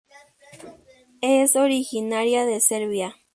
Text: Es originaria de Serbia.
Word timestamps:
Es 1.21 1.55
originaria 1.55 2.47
de 2.47 2.59
Serbia. 2.59 3.15